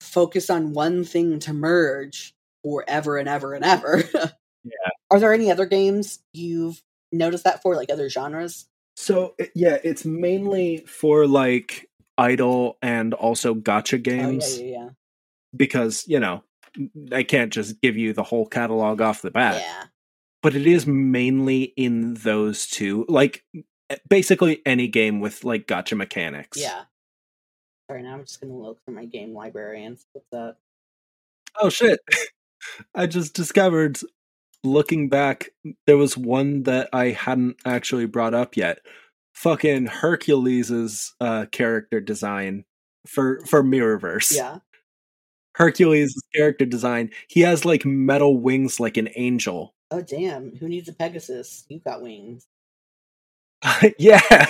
[0.00, 4.02] focus on one thing to merge forever and ever and ever.
[4.64, 4.90] Yeah.
[5.10, 8.66] Are there any other games you've noticed that for, like other genres?
[8.96, 11.87] So eh, yeah, it's mainly for like
[12.18, 14.88] idle and also gacha oh, games Oh, yeah, yeah,
[15.56, 16.42] because, you know,
[17.12, 19.60] I can't just give you the whole catalog off the bat.
[19.60, 19.84] yeah.
[20.42, 23.04] But it is mainly in those two.
[23.08, 23.44] Like
[23.90, 26.58] eh, basically any game with like gacha mechanics.
[26.58, 26.82] Yeah.
[27.90, 30.58] Sorry, now I'm just gonna look for my game library and what's up.
[31.60, 32.00] Oh shit.
[32.94, 33.98] I just discovered
[34.64, 35.50] looking back
[35.86, 38.80] there was one that I hadn't actually brought up yet.
[39.38, 42.64] Fucking Hercules's uh character design
[43.06, 44.34] for for Mirrorverse.
[44.34, 44.58] Yeah.
[45.54, 49.76] Hercules' character design, he has like metal wings like an angel.
[49.92, 50.56] Oh damn!
[50.56, 51.64] Who needs a Pegasus?
[51.68, 52.48] You've got wings.
[53.98, 54.46] yeah.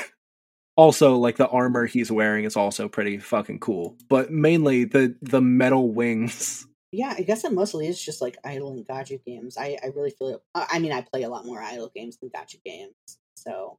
[0.75, 3.95] Also, like the armor he's wearing is also pretty fucking cool.
[4.09, 6.67] But mainly the the metal wings.
[6.93, 9.59] Yeah, I guess it mostly is just like idle and gacha games.
[9.59, 10.41] I, I really feel it.
[10.55, 12.95] I mean, I play a lot more idle games than gacha games.
[13.35, 13.79] So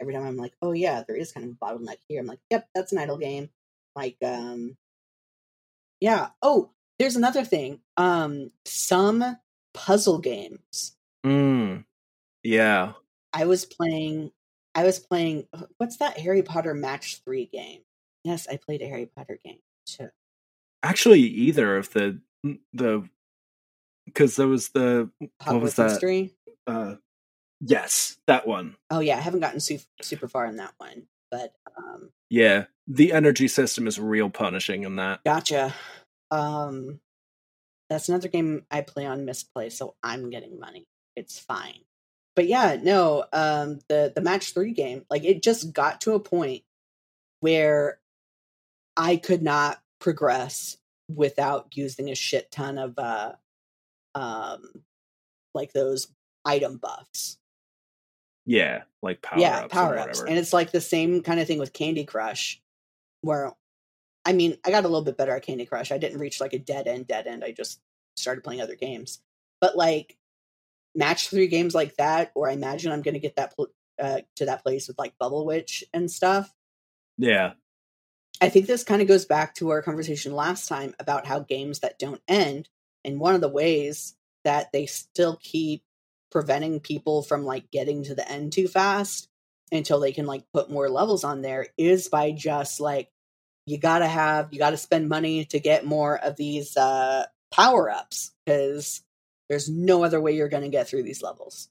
[0.00, 2.20] every time I'm like, oh yeah, there is kind of a bottleneck here.
[2.20, 3.50] I'm like, yep, that's an idle game.
[3.96, 4.76] Like, um,
[6.00, 6.28] yeah.
[6.42, 7.80] Oh, there's another thing.
[7.96, 9.36] Um, some
[9.74, 10.96] puzzle games.
[11.24, 11.84] Mm.
[12.42, 12.92] Yeah.
[13.32, 14.30] I was playing.
[14.74, 15.46] I was playing.
[15.52, 17.80] uh, What's that Harry Potter Match Three game?
[18.24, 20.08] Yes, I played a Harry Potter game too.
[20.82, 22.20] Actually either of the
[22.72, 23.08] the
[24.06, 25.10] because there was the
[25.44, 25.90] What was that?
[25.90, 26.34] Mystery.
[26.66, 26.94] uh
[27.60, 28.76] yes, that one.
[28.90, 32.64] Oh yeah, I haven't gotten su- super far in that one, but um, Yeah.
[32.86, 35.22] The energy system is real punishing in that.
[35.24, 35.74] Gotcha.
[36.30, 37.00] Um,
[37.90, 40.86] that's another game I play on Mistplay, so I'm getting money.
[41.16, 41.80] It's fine.
[42.34, 43.24] But yeah, no.
[43.32, 46.62] Um, the the match three game, like it just got to a point
[47.40, 47.98] where
[48.96, 50.76] I could not progress
[51.14, 53.32] without using a shit ton of uh,
[54.14, 54.84] um,
[55.54, 56.08] like those
[56.44, 57.38] item buffs.
[58.48, 61.46] Yeah, like power yeah, ups power or ups, and it's like the same kind of
[61.46, 62.62] thing with Candy Crush,
[63.20, 63.52] where
[64.24, 65.92] I mean, I got a little bit better at Candy Crush.
[65.92, 67.44] I didn't reach like a dead end, dead end.
[67.44, 67.78] I just
[68.16, 69.20] started playing other games,
[69.60, 70.16] but like
[70.94, 74.20] match three games like that, or I imagine I'm going to get that pl- uh,
[74.36, 76.50] to that place with like Bubble Witch and stuff.
[77.18, 77.52] yeah.
[78.40, 81.80] I think this kind of goes back to our conversation last time about how games
[81.80, 82.70] that don't end,
[83.04, 85.82] and one of the ways that they still keep
[86.30, 89.28] preventing people from like getting to the end too fast
[89.72, 93.10] until they can like put more levels on there is by just like
[93.66, 98.32] you gotta have you gotta spend money to get more of these uh power ups
[98.44, 99.02] because
[99.48, 101.68] There's no other way you're to get through these levels.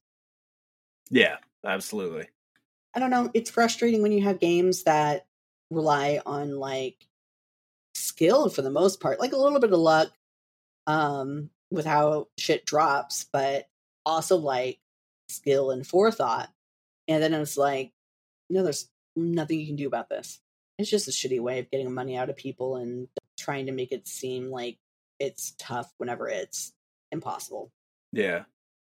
[1.10, 2.28] Yeah, absolutely.
[2.96, 3.30] I don't know.
[3.34, 5.28] It's frustrating when you have games that
[5.70, 7.08] rely on like
[7.94, 10.10] skill for the most part, like a little bit of luck
[10.88, 13.68] um, with how shit drops, but
[14.08, 14.80] also like
[15.30, 16.50] skill and forethought.
[17.08, 17.92] And then it's like,
[18.50, 20.40] no, there's nothing you can do about this.
[20.78, 23.92] It's just a shitty way of getting money out of people and trying to make
[23.92, 24.78] it seem like
[25.20, 26.74] it's tough whenever it's
[27.12, 27.72] impossible.
[28.12, 28.44] Yeah.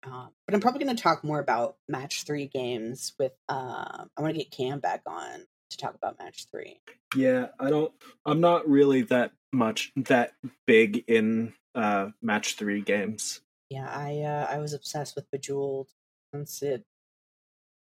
[0.05, 3.33] Uh, but I'm probably going to talk more about match three games with.
[3.48, 6.81] Uh, I want to get Cam back on to talk about match three.
[7.16, 7.92] Yeah, I don't.
[8.24, 10.33] I'm not really that much that
[10.66, 13.40] big in uh match three games.
[13.70, 15.88] Yeah, I uh, I was obsessed with Bejeweled
[16.33, 16.85] since it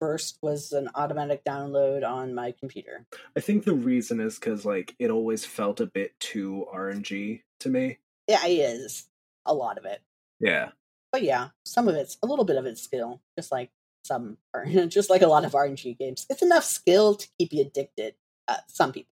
[0.01, 3.07] first was an automatic download on my computer.
[3.37, 7.69] I think the reason is because like it always felt a bit too RNG to
[7.69, 7.99] me.
[8.27, 9.09] Yeah, it is
[9.47, 10.01] a lot of it.
[10.41, 10.71] Yeah.
[11.13, 13.71] But yeah, some of it's a little bit of it's skill, just like
[14.05, 14.39] some,
[14.89, 16.27] just like a lot of RNG games.
[16.31, 18.15] It's enough skill to keep you addicted.
[18.49, 19.11] Uh, some people.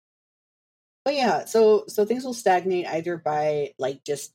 [1.03, 4.33] But yeah, so so things will stagnate either by like just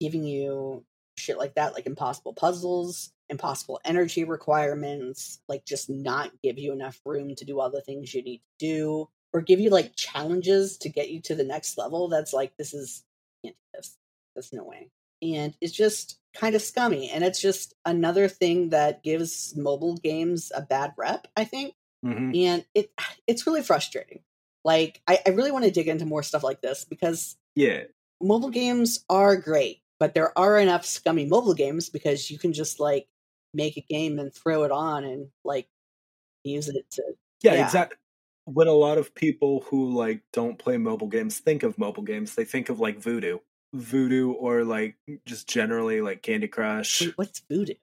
[0.00, 0.84] giving you
[1.16, 7.00] shit like that, like impossible puzzles, impossible energy requirements, like just not give you enough
[7.04, 10.78] room to do all the things you need to do, or give you like challenges
[10.78, 12.08] to get you to the next level.
[12.08, 13.04] That's like this is
[13.44, 13.96] can't do this.
[14.34, 14.90] There's no way.
[15.22, 17.10] And it's just kind of scummy.
[17.10, 21.74] And it's just another thing that gives mobile games a bad rep, I think.
[22.04, 22.32] Mm-hmm.
[22.34, 22.90] And it
[23.26, 24.20] it's really frustrating.
[24.64, 27.84] Like I, I really want to dig into more stuff like this because Yeah.
[28.20, 32.80] mobile games are great, but there are enough scummy mobile games because you can just
[32.80, 33.08] like
[33.54, 35.68] make a game and throw it on and like
[36.44, 37.02] use it to
[37.42, 37.64] Yeah, Yeah.
[37.64, 37.98] exactly.
[38.44, 42.34] When a lot of people who like don't play mobile games think of mobile games,
[42.36, 43.38] they think of like Voodoo,
[43.72, 47.00] Voodoo, or like just generally like Candy Crush.
[47.02, 47.74] Wait, what's voodoo?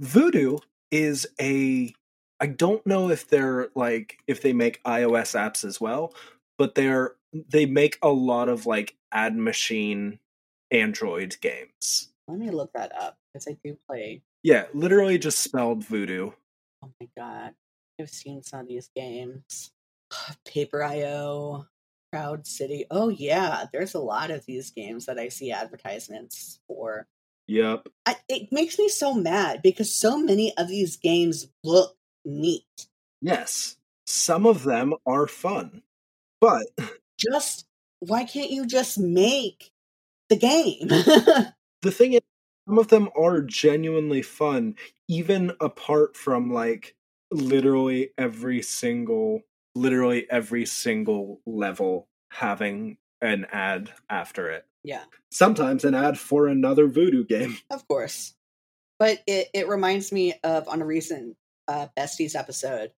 [0.00, 0.58] Voodoo
[0.90, 1.94] is a
[2.40, 6.14] I don't know if they're like if they make iOS apps as well,
[6.58, 10.18] but they're they make a lot of like ad machine
[10.72, 12.08] Android games.
[12.26, 14.22] Let me look that up because I do play.
[14.42, 16.30] Yeah, literally just spelled voodoo.
[16.82, 17.54] Oh my god,
[18.00, 19.70] I've seen some of these games.
[20.46, 21.66] Paper IO,
[22.12, 22.86] Crowd City.
[22.90, 27.06] Oh yeah, there's a lot of these games that I see advertisements for.
[27.48, 27.88] Yep.
[28.06, 32.86] I, it makes me so mad because so many of these games look neat.
[33.20, 33.76] Yes.
[34.06, 35.82] Some of them are fun.
[36.40, 36.66] But
[37.18, 37.66] Just
[38.00, 39.70] why can't you just make
[40.32, 40.88] the game?
[41.82, 42.20] the thing is
[42.68, 44.76] some of them are genuinely fun
[45.08, 46.94] even apart from like
[47.30, 49.42] literally every single
[49.74, 56.88] literally every single level having an ad after it yeah, sometimes an ad for another
[56.88, 58.34] voodoo game of course.
[58.98, 62.92] But it, it reminds me of on a recent uh, Besties episode.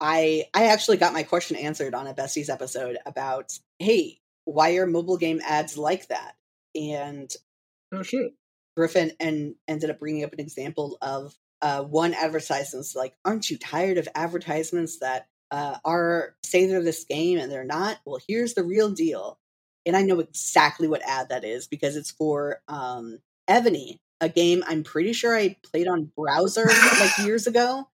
[0.00, 4.86] I I actually got my question answered on a Besties episode about hey, why are
[4.86, 6.34] mobile game ads like that?
[6.78, 7.30] And
[7.92, 8.32] oh shit
[8.78, 13.58] Griffin and ended up bringing up an example of uh, one advertisement's like, "Aren't you
[13.58, 18.54] tired of advertisements that uh, are say they're this game and they're not?" Well, here's
[18.54, 19.40] the real deal,
[19.84, 24.62] and I know exactly what ad that is because it's for um, Evony, a game
[24.68, 27.88] I'm pretty sure I played on browser like years ago,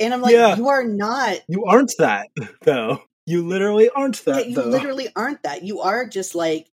[0.00, 0.56] and I'm like, Yeah.
[0.56, 2.28] "You are not." you aren't that
[2.62, 5.62] though you literally aren't Yeah, that you though literally aren't that.
[5.62, 6.68] You are just like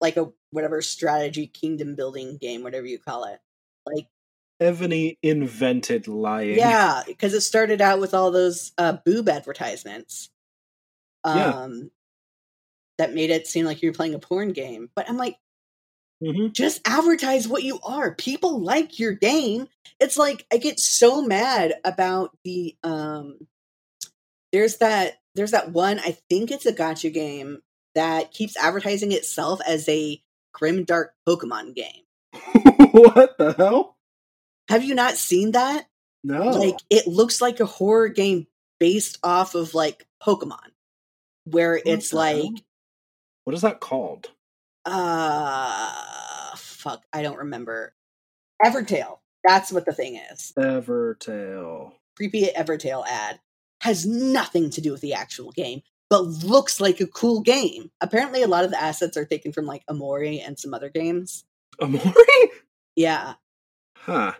[0.00, 3.40] like a whatever strategy kingdom building game, whatever you call it.
[3.86, 4.06] Like
[4.60, 10.30] Evony invented lying Yeah, because it started out with all those uh, boob advertisements.
[11.24, 11.88] Um, Yeah.
[12.98, 14.90] that made it seem like you were playing a porn game.
[14.94, 15.36] But I'm like,
[16.22, 16.52] Mhm.
[16.52, 18.14] just advertise what you are.
[18.14, 19.68] People like your game.
[20.00, 23.46] It's like I get so mad about the um.
[24.52, 25.20] There's that.
[25.34, 25.98] There's that one.
[25.98, 27.60] I think it's a gacha game
[27.96, 32.04] that keeps advertising itself as a grim dark Pokemon game.
[32.92, 33.96] what the hell
[34.68, 35.86] Have you not seen that?
[36.22, 38.46] no like it looks like a horror game
[38.78, 40.70] based off of like Pokemon,
[41.44, 42.54] where it's like hell?
[43.44, 44.30] what is that called
[44.84, 45.92] uh
[46.56, 47.94] fuck, I don't remember.
[48.64, 49.18] Evertail.
[49.44, 50.52] That's what the thing is.
[50.58, 53.40] evertail Creepy Evertail ad
[53.82, 57.90] has nothing to do with the actual game, but looks like a cool game.
[58.00, 61.44] Apparently a lot of the assets are taken from like Amori and some other games.
[61.80, 62.12] amori
[62.96, 63.34] Yeah.
[63.96, 64.32] huh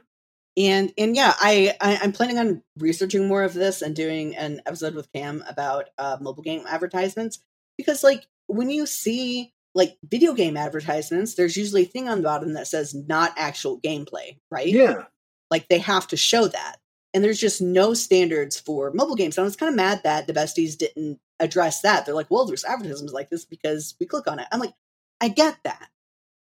[0.56, 4.62] and and yeah I, I i'm planning on researching more of this and doing an
[4.64, 7.40] episode with cam about uh mobile game advertisements
[7.76, 12.24] because like when you see like video game advertisements, there's usually a thing on the
[12.24, 14.68] bottom that says not actual gameplay, right?
[14.68, 15.04] Yeah.
[15.50, 16.76] Like they have to show that.
[17.16, 19.38] And there's just no standards for mobile games.
[19.38, 22.04] And I was kind of mad that the besties didn't address that.
[22.04, 24.46] They're like, well, there's advertisements like this because we click on it.
[24.52, 24.74] I'm like,
[25.22, 25.88] I get that.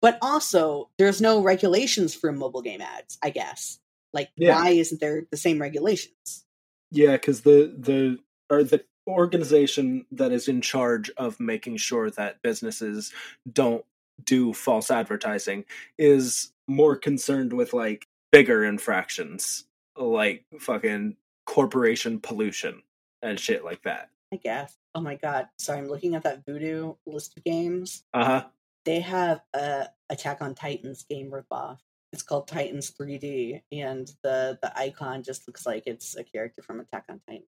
[0.00, 3.78] But also, there's no regulations for mobile game ads, I guess.
[4.14, 4.54] Like, Yeah.
[4.58, 6.46] why isn't there the same regulations?
[6.90, 12.40] Yeah, because the the or the organization that is in charge of making sure that
[12.40, 13.12] businesses
[13.52, 13.84] don't
[14.24, 15.66] do false advertising
[15.98, 19.64] is more concerned with like bigger infractions,
[19.96, 22.82] like fucking corporation pollution
[23.22, 24.10] and shit like that.
[24.32, 24.76] I guess.
[24.94, 25.48] Oh my god.
[25.58, 28.04] Sorry, I'm looking at that Voodoo list of games.
[28.12, 28.44] Uh huh.
[28.84, 31.78] They have a Attack on Titans game ripoff.
[32.12, 36.80] It's called Titans 3D, and the the icon just looks like it's a character from
[36.80, 37.46] Attack on Titan.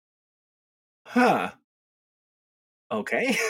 [1.07, 1.51] Huh.
[2.91, 3.37] Okay.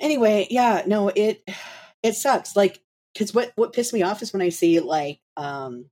[0.00, 1.46] Anyway, yeah, no, it
[2.02, 2.56] it sucks.
[2.56, 2.80] Like,
[3.12, 5.86] because what what pissed me off is when I see like um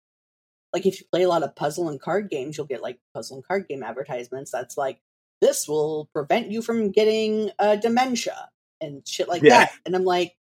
[0.73, 3.37] like if you play a lot of puzzle and card games, you'll get like puzzle
[3.37, 4.51] and card game advertisements.
[4.51, 5.01] That's like
[5.41, 8.49] this will prevent you from getting uh, dementia
[8.81, 9.61] and shit like Yeah.
[9.61, 9.73] that.
[9.87, 10.35] And I'm like,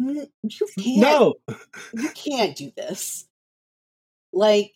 [0.00, 1.34] "Mm, you can't no.
[1.92, 3.26] you can't do this.
[4.32, 4.72] Like,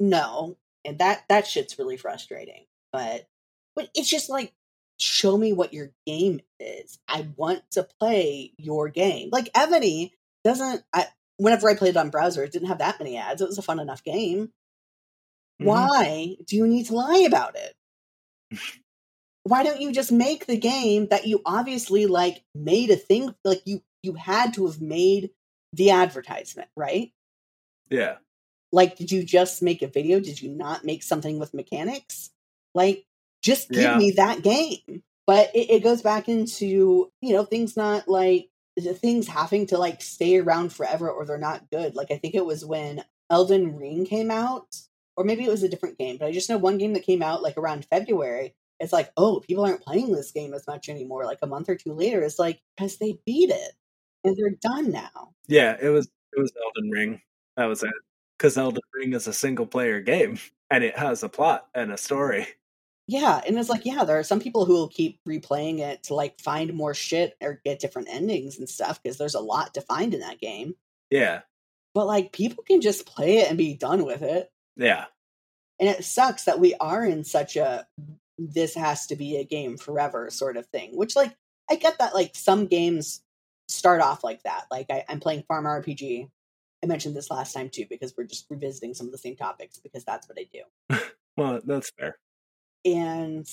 [0.00, 0.56] no.
[0.84, 2.64] And that that shit's really frustrating.
[2.92, 3.26] But
[3.76, 4.52] but it's just like
[4.98, 6.98] show me what your game is.
[7.08, 9.28] I want to play your game.
[9.32, 10.12] Like Evony
[10.44, 11.06] doesn't I
[11.42, 13.42] whenever I played it on browser, it didn't have that many ads.
[13.42, 14.52] It was a fun enough game.
[15.60, 15.66] Mhm.
[15.66, 17.74] Why do you need to lie about it?
[19.44, 23.62] Why don't you just make the game that you obviously like made a thing like
[23.64, 25.30] you you had to have made
[25.72, 27.12] the advertisement, right?
[27.90, 28.18] Yeah.
[28.70, 30.20] Like did you just make a video?
[30.20, 32.30] Did you not make something with mechanics?
[32.74, 33.04] Like
[33.42, 33.98] just give Yeah.
[33.98, 35.02] me that game.
[35.26, 38.48] But it, it goes back into, you know, things not like
[38.80, 41.94] things having to like stay around forever or they're not good.
[41.94, 44.76] Like I think it was when Elden Ring came out,
[45.16, 47.22] or maybe it was a different game, but I just know one game that came
[47.22, 48.54] out like around February.
[48.80, 51.24] It's like, oh, people aren't playing this game as much anymore.
[51.24, 53.72] Like a month or two later, it's like because they beat it
[54.24, 55.32] and they're done now.
[55.46, 56.06] Yeah, it was
[56.36, 57.20] it was Elden Ring.
[57.56, 57.92] That was it.
[58.38, 60.38] Because Elden Ring is a single player game
[60.70, 62.46] and it has a plot and a story.
[63.08, 66.14] Yeah, and it's like, yeah, there are some people who will keep replaying it to
[66.14, 69.80] like find more shit or get different endings and stuff because there's a lot to
[69.80, 70.74] find in that game.
[71.10, 71.40] Yeah.
[71.94, 74.50] But like, people can just play it and be done with it.
[74.76, 75.06] Yeah.
[75.80, 77.86] And it sucks that we are in such a
[78.38, 80.96] this has to be a game forever sort of thing.
[80.96, 81.34] Which, like,
[81.70, 83.22] I get that, like, some games
[83.68, 84.66] start off like that.
[84.70, 86.28] Like, I, I'm playing Farm RPG.
[86.82, 89.78] I mentioned this last time too because we're just revisiting some of the same topics
[89.78, 90.98] because that's what I do.
[91.34, 92.18] Well, that's fair.
[92.84, 93.48] And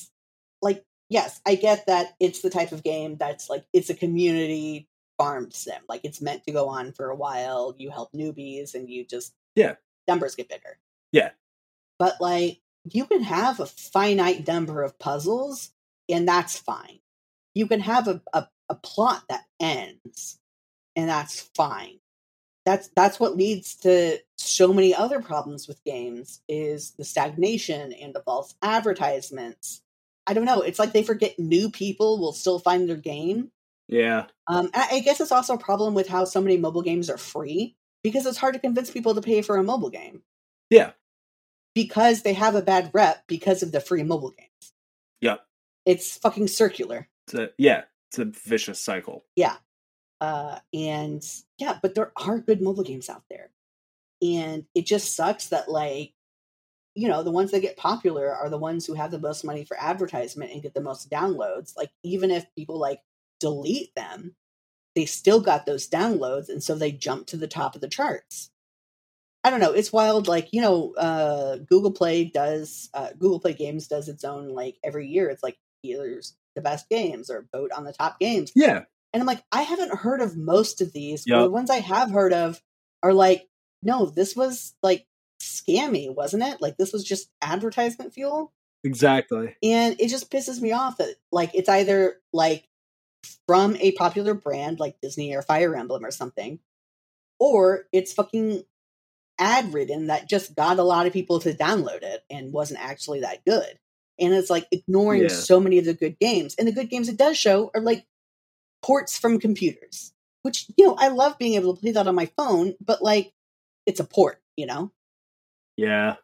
[0.62, 4.88] like yes i get that it's the type of game that's like it's a community
[5.18, 8.90] farm sim like it's meant to go on for a while you help newbies and
[8.90, 9.76] you just Yeah.
[10.08, 10.78] numbers get bigger
[11.12, 11.32] Yeah.
[11.98, 15.72] but like you can have a finite number of puzzles
[16.08, 17.00] and that's fine
[17.54, 20.40] you can have a, a, a plot that ends
[20.96, 21.99] and that's fine
[22.70, 28.14] that's that's what leads to so many other problems with games is the stagnation and
[28.14, 29.82] the false advertisements
[30.28, 33.50] i don't know it's like they forget new people will still find their game
[33.88, 34.26] Yeah.
[34.48, 37.76] um, I guess it's also a problem with how so many mobile games are free
[38.04, 40.22] because it's hard to convince people to pay for a mobile game.
[40.70, 40.92] Yeah.
[41.74, 44.74] Because they have a bad rep because of the free mobile games.
[45.22, 45.40] Yep.
[45.86, 47.08] It's fucking circular.
[47.26, 47.84] It's a, yeah.
[48.10, 49.26] It's a vicious cycle.
[50.22, 51.26] Uh, and
[51.58, 53.50] yeah, but there are good mobile games out there.
[54.22, 56.14] And it just sucks that, like,
[56.96, 59.64] you know, the ones that get popular are the ones who have the most money
[59.64, 61.78] for advertisement and get the most downloads.
[61.78, 63.00] Like, even if people like
[63.40, 64.36] delete them,
[64.96, 66.50] they still got those downloads.
[66.50, 68.52] And so they jump to the top of the charts.
[69.46, 69.72] I don't know.
[69.72, 70.28] It's wild.
[70.28, 74.78] Like, you know, uh, Google Play does, uh, Google Play Games does its own, like,
[74.84, 75.30] every year.
[75.30, 78.52] It's like, here's the best games or vote on the top games.
[78.54, 78.82] Yeah.
[79.14, 81.24] And I'm like, I haven't heard of most of these.
[81.28, 82.62] But the ones I have heard of
[83.02, 83.48] are like,
[83.82, 85.06] no, this was like
[85.42, 86.62] scammy, wasn't it?
[86.62, 88.52] Like this was just advertisement fuel.
[88.84, 89.56] Exactly.
[89.64, 92.68] And it just pisses me off that like it's either like
[93.48, 96.60] from a popular brand like Disney or Fire Emblem or something,
[97.40, 98.64] or it's fucking
[99.40, 103.22] ad ridden that just got a lot of people to download it and wasn't actually
[103.22, 103.80] that good.
[104.20, 105.28] And it's like ignoring Yeah.
[105.30, 106.56] so many of the good games.
[106.56, 108.06] And the good games it does show are like
[108.82, 110.14] ports from computers,
[110.44, 113.34] which, you know, I love being able to play that on my phone, but like
[113.86, 114.92] it's a port, you know?
[115.78, 116.16] Yeah.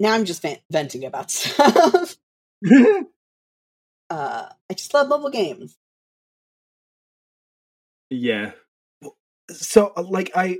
[0.00, 2.16] Now I'm just vent- venting about stuff.
[4.10, 5.76] uh, I just love mobile games.
[8.10, 8.52] Yeah.
[9.50, 10.58] So uh, like I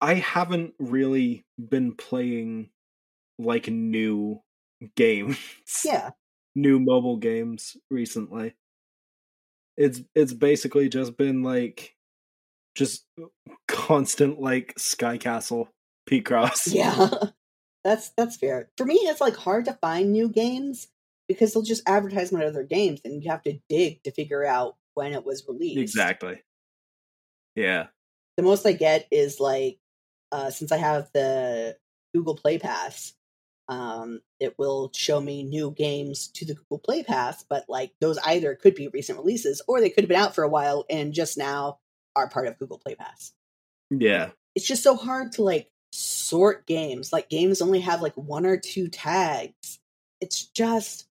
[0.00, 2.70] I haven't really been playing
[3.38, 4.42] like new
[4.96, 5.38] games.
[5.84, 6.10] Yeah.
[6.54, 8.54] New mobile games recently.
[9.76, 11.94] It's it's basically just been like
[12.74, 13.04] just
[13.68, 15.68] constant like Sky Castle
[16.08, 17.08] Picross Yeah.
[17.84, 18.68] That's that's fair.
[18.76, 20.86] For me it's like hard to find new games
[21.26, 24.76] because they'll just advertise my other games and you have to dig to figure out
[24.94, 25.80] when it was released.
[25.80, 26.42] Exactly.
[27.56, 27.86] Yeah.
[28.36, 29.78] The most I get is like
[30.30, 31.76] uh since I have the
[32.14, 33.14] Google Play Pass,
[33.72, 38.18] um, it will show me new games to the Google Play Pass, but like those
[38.18, 41.14] either could be recent releases or they could have been out for a while and
[41.14, 41.78] just now
[42.14, 43.32] are part of Google Play Pass.
[43.90, 44.30] Yeah.
[44.54, 47.14] It's just so hard to like sort games.
[47.14, 49.80] Like games only have like one or two tags.
[50.20, 51.06] It's just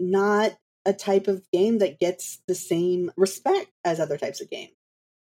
[0.00, 4.72] not a type of game that gets the same respect as other types of games.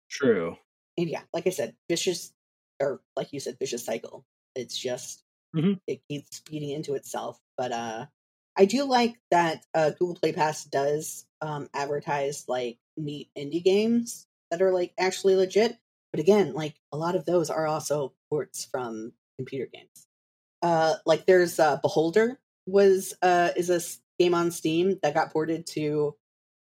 [0.09, 0.57] True.
[0.97, 2.33] And yeah, like I said, vicious
[2.81, 4.25] or like you said, vicious cycle.
[4.55, 5.24] It's just
[5.55, 5.79] Mhm.
[5.87, 7.39] it keeps feeding into itself.
[7.57, 8.05] But uh
[8.57, 14.27] I do like that uh Google Play Pass does um advertise like neat indie games
[14.51, 15.77] that are like actually legit.
[16.11, 20.07] But again, like a lot of those are also ports from computer games.
[20.61, 23.81] Uh like there's uh Beholder was uh is a
[24.19, 26.15] game on Steam that got ported to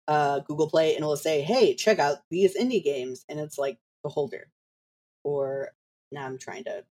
[0.08, 3.80] uh Google Play and it'll say, "Hey, check out these indie games." And it's like
[4.04, 4.50] Beholder.
[5.24, 5.74] Or
[6.12, 6.86] now I'm trying to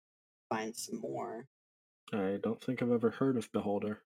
[0.49, 1.47] find some more.
[2.13, 3.99] I don't think I've ever heard of Beholder.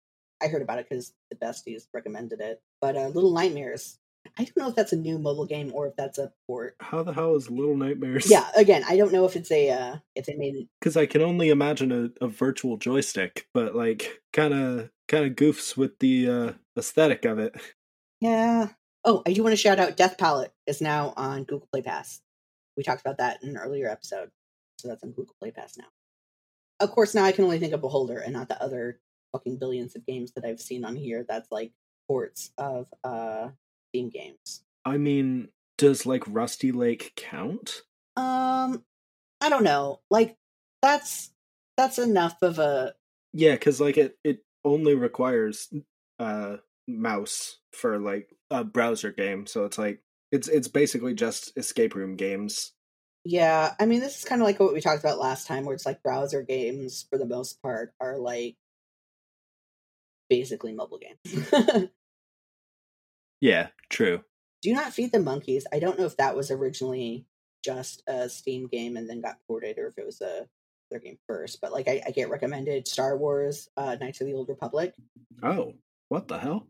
[0.43, 2.61] I heard about it because the besties recommended it.
[2.81, 3.99] But uh, Little Nightmares.
[4.39, 6.77] I don't know if that's a new mobile game or if that's a port.
[6.81, 8.31] How the hell is Little Nightmares?
[8.31, 10.69] Yeah, again, I don't know if it's a uh, if they made it.
[10.81, 15.33] because I can only imagine a, a virtual joystick, but like kind of kind of
[15.33, 17.55] goofs with the uh, aesthetic of it.
[18.21, 18.69] Yeah.
[19.05, 22.21] Oh, I do want to shout out Death Palette is now on Google Play Pass.
[22.77, 24.31] We talked about that in an earlier episode,
[24.79, 25.87] so that's on Google Play Pass now.
[26.83, 28.99] Of course, now I can only think of Beholder and not the other
[29.33, 31.25] fucking billions of games that I've seen on here.
[31.27, 31.73] That's like
[32.09, 33.51] ports of uh
[33.91, 34.65] Steam games.
[34.85, 37.83] I mean, does like Rusty Lake count?
[38.17, 38.85] Um,
[39.41, 40.01] I don't know.
[40.11, 40.37] Like
[40.81, 41.31] that's
[41.77, 42.95] that's enough of a
[43.33, 45.73] Yeah, because like it it only requires
[46.19, 46.57] uh
[46.89, 50.01] mouse for like a browser game, so it's like
[50.33, 52.73] it's it's basically just escape room games.
[53.25, 53.75] Yeah.
[53.79, 55.87] I mean, this is kind of like what we talked about last time, where it's
[55.87, 58.57] like browser games for the most part are like
[60.29, 61.91] basically mobile games.
[63.43, 64.23] Yeah, true.
[64.63, 65.67] Do not feed the monkeys.
[65.73, 67.27] I don't know if that was originally
[67.65, 70.47] just a Steam game and then got ported, or if it was a
[70.91, 71.61] their game first.
[71.61, 74.95] But like, I, I get recommended Star Wars: uh, Knights of the Old Republic.
[75.43, 75.75] Oh,
[76.09, 76.69] what the hell?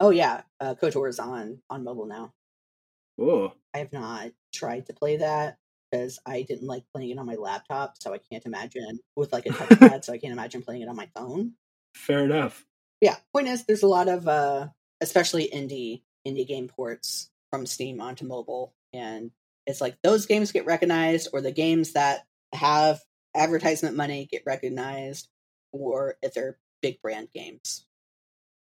[0.00, 2.32] Oh yeah, uh, KOTOR is on on mobile now.
[3.20, 5.58] Oh, I have not tried to play that
[5.90, 9.46] because I didn't like playing it on my laptop, so I can't imagine with like
[9.46, 10.04] a touchpad.
[10.04, 11.52] so I can't imagine playing it on my phone.
[11.94, 12.64] fair enough.
[13.00, 14.68] Yeah, point is, there's a lot of uh,
[15.00, 19.30] especially indie indie game ports from Steam onto mobile, and
[19.66, 23.00] it's like those games get recognized, or the games that have
[23.36, 25.28] advertisement money get recognized,
[25.72, 27.86] or if they're big brand games,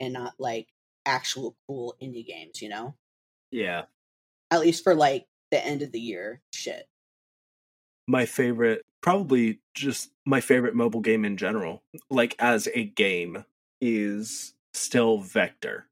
[0.01, 0.69] and not like
[1.07, 2.61] actual cool indie games.
[2.61, 2.95] You know,
[3.53, 3.85] Yeah.
[4.51, 6.89] at least for like the end of the year shit.
[8.07, 13.45] My favorite probably just my favorite mobile game in general like as a game
[13.81, 15.87] is still vector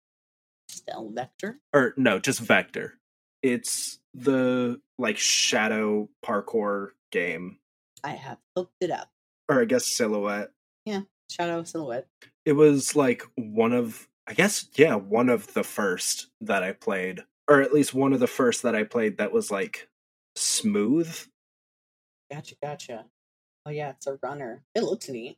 [0.68, 1.58] Still Vector.
[1.72, 2.94] or no just vector
[3.42, 7.58] it's the like shadow parkour game
[8.02, 9.10] I have looked it up.
[9.48, 10.50] or i guess silhouette
[10.86, 12.06] Yeah, Shadow Silhouette.
[12.44, 17.20] it was like one of i guess yeah one of the first that i played
[17.48, 19.88] or at least one of the first that i played that was like
[20.36, 21.16] smooth
[22.30, 23.04] Gotcha, gotcha.
[23.66, 24.62] Oh yeah, it's a runner.
[24.74, 25.36] It looks neat.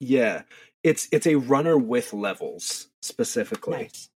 [0.00, 0.42] yeah
[0.84, 4.10] it's it's a runner with levels specifically Nice.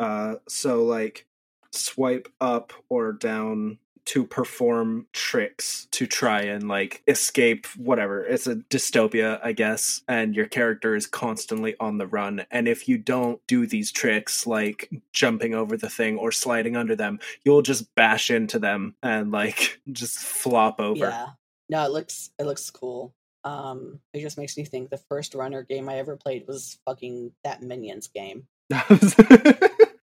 [0.00, 1.26] Uh, so like
[1.70, 8.24] swipe up or down to perform tricks to try and like escape whatever.
[8.24, 12.44] It's a dystopia, I guess, and your character is constantly on the run.
[12.50, 16.96] And if you don't do these tricks, like jumping over the thing or sliding under
[16.96, 21.08] them, you'll just bash into them and like just flop over.
[21.08, 21.26] Yeah.
[21.68, 23.14] No, it looks it looks cool.
[23.44, 27.32] Um, it just makes me think the first runner game I ever played was fucking
[27.44, 28.46] that Minions game.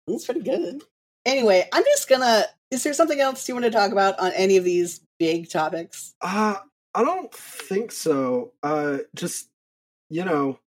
[0.08, 0.82] It's pretty good.
[1.26, 2.44] Anyway, I'm just gonna.
[2.70, 6.14] Is there something else you want to talk about on any of these big topics?
[6.22, 6.56] Uh,
[6.94, 8.52] I don't think so.
[8.62, 9.48] Uh, just
[10.08, 10.58] you know,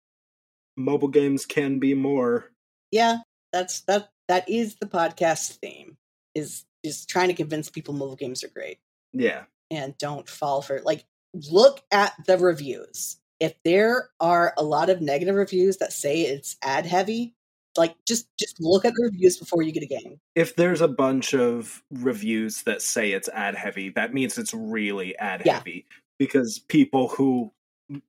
[0.78, 2.52] mobile games can be more.
[2.92, 3.20] Yeah,
[3.52, 4.10] that's that.
[4.28, 5.98] That is the podcast theme.
[6.36, 8.78] Is just trying to convince people mobile games are great
[9.14, 9.44] Yeah.
[9.72, 11.04] and don't fall for like
[11.34, 13.18] look at the reviews.
[13.40, 17.34] If there are a lot of negative reviews that say it's ad heavy,
[17.80, 20.20] like just just look at the reviews before you get a game.
[20.36, 25.18] If there's a bunch of reviews that say it's ad heavy, that means it's really
[25.18, 25.56] ad Yeah.
[25.56, 25.86] heavy
[26.20, 27.52] because people who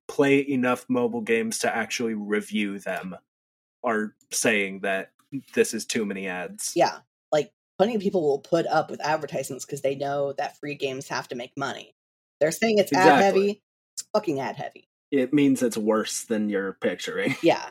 [0.08, 3.16] play enough mobile games to actually review them
[3.82, 5.12] are saying that
[5.54, 6.72] this is too many ads.
[6.76, 6.98] Yeah.
[7.32, 11.08] Like plenty of people will put up with advertisements because they know that free games
[11.08, 11.94] have to make money.
[12.40, 13.62] They're saying it's ad heavy.
[13.94, 14.88] It's fucking ad heavy.
[15.10, 17.36] It means it's worse than you're picturing.
[17.42, 17.70] Yeah.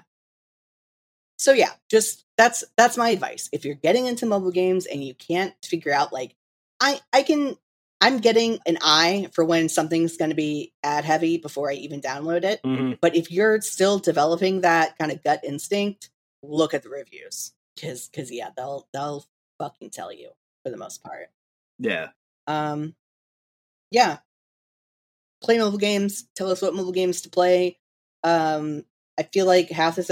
[1.39, 3.49] So yeah, just that's that's my advice.
[3.53, 6.35] If you're getting into mobile games and you can't figure out like
[6.81, 7.55] I I can
[8.01, 12.01] I'm getting an eye for when something's going to be ad heavy before I even
[12.01, 12.59] download it.
[12.63, 16.09] hmm But if you're still developing that kind of gut instinct,
[16.43, 19.25] look at the reviews cuz cuz yeah, they'll they'll
[19.59, 20.31] fucking tell you
[20.63, 21.29] for the most part.
[21.77, 22.09] Yeah.
[22.47, 22.95] Um,
[23.91, 24.17] yeah.
[25.41, 26.27] Play mobile games.
[26.35, 27.79] Tell us what mobile games to play.
[28.25, 28.83] Um,
[29.17, 30.09] I feel like half this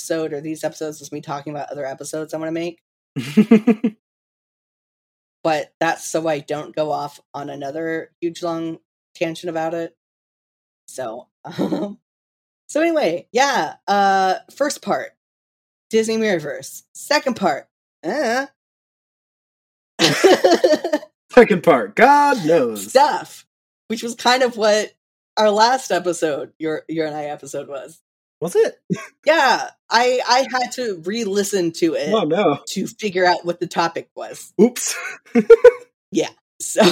[0.00, 2.80] episode or these episodes is me talking about other episodes I want to make,
[5.44, 8.78] but that's so I don't go off on another huge long
[9.14, 9.94] tangent about it.
[10.88, 11.98] So, um,
[12.66, 13.74] so anyway, yeah.
[13.86, 15.10] Uh, first part,
[15.90, 16.84] Disney Mirrorverse.
[16.94, 17.68] Second part,
[18.02, 18.46] uh.
[21.34, 22.88] Second part, God knows.
[22.88, 23.46] stuff,
[23.88, 24.94] which was kind of what
[25.36, 28.00] our last episode, your your and I episode was.
[28.40, 28.80] Was it?
[29.26, 32.58] Yeah, I I had to re-listen to it Oh no.
[32.68, 34.52] to figure out what the topic was.
[34.60, 34.94] Oops.
[36.12, 36.28] Yeah.
[36.62, 36.82] So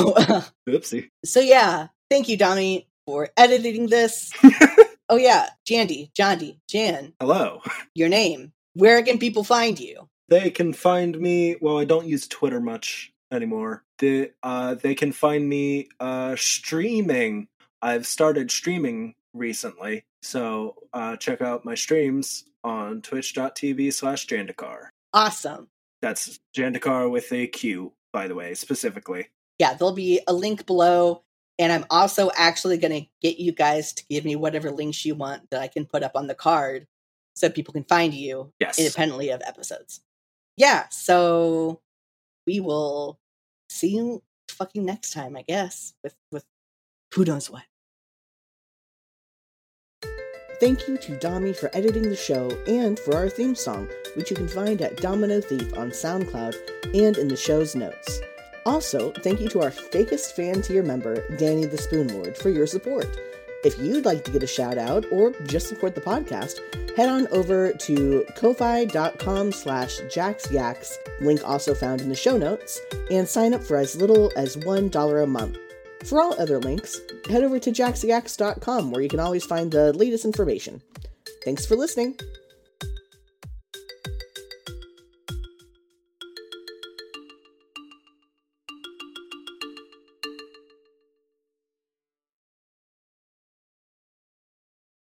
[0.67, 1.11] Oopsie.
[1.27, 4.33] so yeah, thank you, Dami, for editing this.
[5.11, 7.61] oh yeah, Jandy, Jandy, Jan, Hello.
[7.95, 8.53] your name.
[8.73, 10.09] Where can people find you?
[10.31, 11.57] They can find me.
[11.61, 13.85] Well, I don't use Twitter much anymore.
[13.99, 17.49] They uh, they can find me uh, streaming.
[17.83, 24.89] I've started streaming recently, so uh, check out my streams on Twitch.tv slash Jandakar.
[25.15, 25.69] Awesome.
[26.03, 29.29] That's Jandakar with a Q, by the way, specifically.
[29.59, 31.23] Yeah, there'll be a link below.
[31.61, 35.17] And I'm also actually going to get you guys to give me whatever links you
[35.17, 36.87] want that I can put up on the card
[37.35, 38.79] so people can find you Yes.
[38.79, 40.01] independently of episodes.
[40.57, 41.81] Yeah, so
[42.47, 43.19] we will
[43.69, 46.45] see you fucking next time, I guess, with with
[47.15, 47.65] who knows what.
[50.61, 54.35] Thank you to Dami for editing the show and for our theme song, which you
[54.35, 56.57] can find at Domino Thief on SoundCloud
[56.95, 58.21] and in the show's notes.
[58.67, 62.67] Also, thank you to our fakest fan tier member, Danny the Spoon Lord, for your
[62.67, 63.07] support.
[63.65, 66.59] If you'd like to get a shout out or just support the podcast,
[66.97, 72.81] head on over to ko-fi.com slash jaxyaks, link also found in the show notes,
[73.13, 75.57] and sign up for as little as $1 a month.
[76.05, 80.25] For all other links, head over to jaxyaks.com where you can always find the latest
[80.25, 80.81] information.
[81.45, 82.19] Thanks for listening.